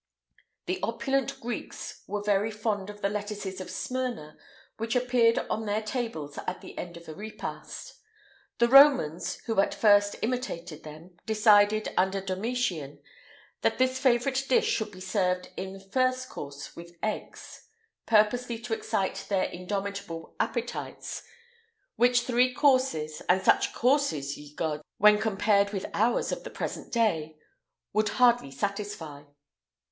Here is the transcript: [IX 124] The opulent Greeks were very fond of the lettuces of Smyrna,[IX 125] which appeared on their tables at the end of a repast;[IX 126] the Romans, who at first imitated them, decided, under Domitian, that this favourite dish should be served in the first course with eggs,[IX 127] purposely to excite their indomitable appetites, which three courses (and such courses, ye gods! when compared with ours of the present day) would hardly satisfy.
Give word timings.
[IX 0.67 0.81
124] 0.81 0.95
The 0.95 0.95
opulent 1.21 1.41
Greeks 1.41 2.03
were 2.07 2.23
very 2.23 2.49
fond 2.49 2.89
of 2.89 3.01
the 3.03 3.09
lettuces 3.09 3.61
of 3.61 3.69
Smyrna,[IX 3.69 4.33
125] 4.79 4.79
which 4.79 4.95
appeared 4.95 5.37
on 5.47 5.67
their 5.67 5.83
tables 5.83 6.39
at 6.47 6.61
the 6.61 6.75
end 6.75 6.97
of 6.97 7.07
a 7.07 7.13
repast;[IX 7.13 7.99
126] 8.57 8.57
the 8.57 8.67
Romans, 8.67 9.35
who 9.45 9.59
at 9.59 9.75
first 9.75 10.15
imitated 10.23 10.81
them, 10.83 11.19
decided, 11.27 11.93
under 11.95 12.19
Domitian, 12.19 12.99
that 13.61 13.77
this 13.77 13.99
favourite 13.99 14.43
dish 14.49 14.65
should 14.67 14.89
be 14.89 14.99
served 14.99 15.49
in 15.55 15.73
the 15.73 15.79
first 15.79 16.29
course 16.29 16.75
with 16.75 16.97
eggs,[IX 17.03 17.67
127] 18.07 18.07
purposely 18.07 18.57
to 18.57 18.73
excite 18.73 19.27
their 19.29 19.45
indomitable 19.51 20.35
appetites, 20.39 21.21
which 21.95 22.21
three 22.23 22.51
courses 22.51 23.21
(and 23.29 23.43
such 23.43 23.71
courses, 23.71 24.35
ye 24.35 24.55
gods! 24.55 24.81
when 24.97 25.19
compared 25.19 25.71
with 25.71 25.85
ours 25.93 26.31
of 26.31 26.43
the 26.43 26.49
present 26.49 26.91
day) 26.91 27.37
would 27.93 28.09
hardly 28.17 28.49
satisfy. 28.49 29.21